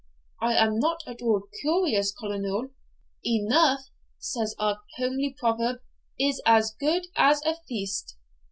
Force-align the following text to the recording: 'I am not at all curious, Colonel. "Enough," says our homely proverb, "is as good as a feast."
'I 0.41 0.55
am 0.55 0.79
not 0.79 1.01
at 1.05 1.21
all 1.21 1.43
curious, 1.61 2.11
Colonel. 2.11 2.69
"Enough," 3.23 3.81
says 4.17 4.55
our 4.57 4.79
homely 4.97 5.35
proverb, 5.37 5.77
"is 6.19 6.41
as 6.43 6.71
good 6.79 7.05
as 7.15 7.39
a 7.45 7.57
feast." 7.67 8.17